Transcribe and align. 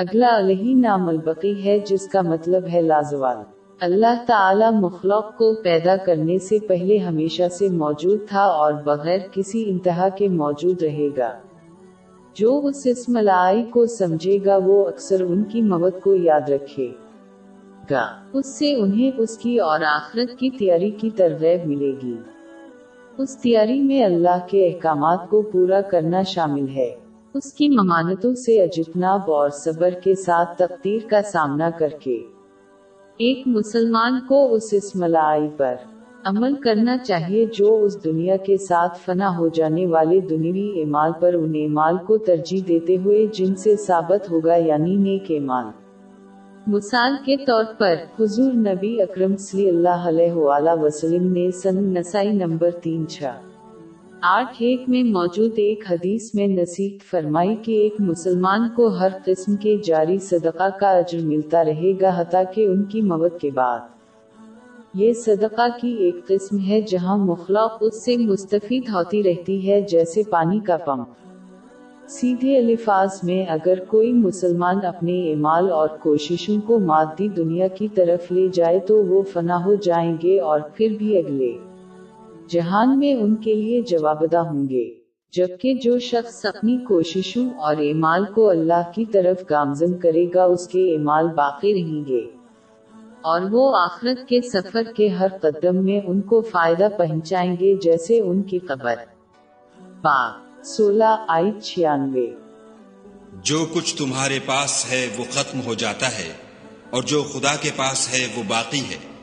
اگلا 0.00 0.38
علیہ 0.38 0.74
نام 0.76 1.08
البقی 1.08 1.64
ہے 1.64 1.78
جس 1.78 2.08
کا 2.08 2.20
مطلب 2.20 2.62
ہے 2.72 2.82
لازوال۔ 2.82 3.36
اللہ 3.80 4.24
تعالی 4.26 4.64
مخلوق 4.80 5.36
کو 5.36 5.62
پیدا 5.62 5.96
کرنے 5.96 6.38
سے 6.38 6.58
پہلے 6.58 6.98
ہمیشہ 6.98 7.48
سے 7.48 7.68
موجود 7.68 8.28
تھا 8.28 8.42
اور 8.42 8.72
بغیر 8.72 9.18
کسی 9.32 9.70
انتہا 9.70 10.08
کے 10.08 10.28
موجود 10.28 10.82
رہے 10.82 11.08
گا۔ 11.16 11.38
جو 12.34 12.60
اس 12.64 12.82
اسم 12.84 13.16
لائی 13.16 13.64
کو 13.64 13.86
سمجھے 13.86 14.38
گا 14.46 14.58
وہ 14.64 14.88
اکثر 14.88 15.20
ان 15.20 15.44
کی 15.44 15.62
موت 15.62 16.00
کو 16.02 16.14
یاد 16.14 16.50
رکھے 16.50 16.92
گا۔ 17.90 18.06
اس 18.32 18.58
سے 18.58 18.74
انہیں 18.74 19.10
اس 19.18 19.38
کی 19.38 19.58
اور 19.58 19.80
آخرت 19.80 20.38
کی 20.38 20.50
تیاری 20.50 20.90
کی 20.90 21.10
ترغیب 21.10 21.66
ملے 21.66 21.92
گی۔ 22.02 22.16
اس 23.18 23.36
تیاری 23.36 23.80
میں 23.80 24.04
اللہ 24.04 24.46
کے 24.46 24.68
احکامات 24.68 25.30
کو 25.30 25.42
پورا 25.42 25.80
کرنا 25.80 26.22
شامل 26.22 26.68
ہے۔ 26.68 26.94
اس 27.34 27.52
کی 27.52 27.68
ممانتوں 27.68 28.34
سے 28.34 28.62
اجتناب 28.62 29.30
اور 29.30 29.50
صبر 29.50 29.90
کے 30.04 30.14
ساتھ 30.14 30.58
تقدیر 30.58 30.98
کا 31.08 31.22
سامنا 31.22 31.70
کر 31.78 31.88
کے۔ 31.88 32.18
ایک 33.18 33.42
مسلمان 33.46 34.20
کو 34.28 34.52
اس 34.54 34.68
اسملائی 34.72 35.48
پر 35.56 35.74
عمل 36.24 36.54
کرنا 36.54 36.98
چاہیے 36.98 37.44
جو 37.44 37.84
اس 37.84 38.04
دنیا 38.04 38.36
کے 38.36 38.56
ساتھ 38.56 38.98
فنا 38.98 39.38
ہو 39.38 39.48
جانے 39.48 39.86
والے 39.86 40.20
دنیوی 40.20 40.80
اعمال 40.80 41.12
پر 41.20 41.34
ان 41.34 41.52
اعمال 41.54 41.96
کو 42.06 42.18
ترجیح 42.18 42.60
دیتے 42.68 42.96
ہوئے 42.96 43.26
جن 43.26 43.54
سے 43.54 43.76
ثابت 43.76 44.30
ہوگا 44.30 44.56
یعنی 44.56 44.96
نیک 44.96 45.30
اعمال۔ 45.30 45.66
مثال 46.66 47.16
کے 47.24 47.36
طور 47.36 47.64
پر، 47.78 47.94
حضور 48.20 48.52
نبی 48.52 49.02
اکرم 49.02 49.36
صلی 49.36 49.68
اللہ 49.68 50.08
علیہ 50.08 50.32
وآلہ 50.32 50.82
وسلم 50.82 51.32
نے 51.32 51.50
سن 51.50 51.94
نسائی 51.94 52.32
نمبر 52.32 52.70
تین 52.70 53.06
چھ 53.06 53.22
آٹھ 54.20 54.56
ایک 54.58 54.88
میں 54.88 55.02
موجود 55.02 55.52
ایک 55.56 55.84
حدیث 55.90 56.34
میں 56.34 56.46
نصیحت 56.46 57.10
فرمائی 57.10 57.56
کہ 57.62 57.72
ایک 57.72 57.94
مسلمان 57.98 58.68
کو 58.76 58.86
ہر 58.86 59.08
قسم 59.24 59.56
کے 59.56 59.76
جاری 59.84 60.18
صدقہ 60.18 60.68
کا 60.80 60.90
اجر 60.90 61.18
ملتا 61.18 61.64
رہے 61.64 61.92
گا 62.00 62.10
حتیٰ 62.16 62.42
کہ 62.54 62.66
ان 62.66 62.84
کی 62.84 63.00
موت 63.00 63.40
کے 63.40 63.50
بعد۔ 63.50 63.78
یہ 64.94 65.12
صدقہ 65.12 65.66
کی 65.80 65.88
ایک 65.88 66.26
قسم 66.26 66.58
ہے 66.68 66.80
جہاں 66.80 67.16
مخلوق 67.16 67.70
اس 67.80 68.04
سے 68.04 68.16
مستفید 68.16 68.88
ہوتی 68.88 69.22
رہتی 69.22 69.68
ہے 69.68 69.80
جیسے 69.80 70.22
پانی 70.30 70.60
کا 70.60 70.76
پمپ۔ 70.76 71.08
سیدھے 72.08 72.58
الفاظ 72.58 73.20
میں 73.22 73.46
اگر 73.46 73.74
کوئی 73.88 74.12
مسلمان 74.12 74.84
اپنے 74.84 75.30
اعمال 75.30 75.70
اور 75.70 75.88
کوششوں 75.88 76.60
کو 76.66 76.78
مادی 76.78 77.28
دنیا 77.28 77.68
کی 77.68 77.88
طرف 77.88 78.32
لے 78.32 78.48
جائے 78.52 78.78
تو 78.78 79.04
وہ 79.04 79.22
فنا 79.22 79.64
ہو 79.64 79.74
جائیں 79.74 80.16
گے 80.22 80.40
اور 80.40 80.60
پھر 80.74 80.88
بھی 80.98 81.18
اگلے۔ 81.18 81.52
جہان 82.48 82.98
میں 82.98 83.14
ان 83.14 83.36
کے 83.36 83.54
لیے 83.54 83.82
جوابدہ 83.82 84.36
ہوں 84.36 84.68
گے، 84.68 84.94
جبکہ 85.32 85.74
جو 85.74 85.98
شخص 85.98 86.46
اپنی 86.46 86.78
کوششوں 86.78 87.50
اور 87.50 87.76
اعمال 87.76 88.24
کو 88.34 88.50
اللہ 88.50 88.90
کی 88.94 89.04
طرف 89.04 89.50
گامزن 89.50 89.98
کرے 89.98 90.26
گا، 90.34 90.44
اس 90.44 90.68
کے 90.68 90.94
اعمال 90.94 91.28
باقی 91.28 91.74
رہیں 91.74 92.08
گے۔ 92.08 92.20
اور 93.20 93.40
وہ 93.50 93.76
آخرت 93.76 94.28
کے 94.28 94.40
سفر 94.40 94.82
کے 94.96 95.08
ہر 95.08 95.26
قدم 95.40 95.84
میں 95.84 96.00
ان 96.06 96.20
کو 96.20 96.40
فائدہ 96.40 96.88
پہنچائیں 96.98 97.56
گے، 97.60 97.76
جیسے 97.76 98.20
ان 98.20 98.42
کی 98.42 98.58
قبر۔ 98.58 98.94
با 100.02 100.30
سولہ 100.64 101.24
آئی 101.28 101.60
چھیانوے۔ 101.60 102.26
جو 103.42 103.66
کچھ 103.74 103.96
تمہارے 103.96 104.38
پاس 104.46 104.92
ہے، 104.92 105.06
وہ 105.18 105.24
ختم 105.30 105.60
ہو 105.66 105.74
جاتا 105.74 106.06
ہے، 106.06 106.32
اور 106.90 107.02
جو 107.02 107.22
خدا 107.22 107.56
کے 107.60 107.70
پاس 107.76 108.14
ہے، 108.14 108.26
وہ 108.36 108.42
باقی 108.48 108.80
ہے۔ 108.80 109.17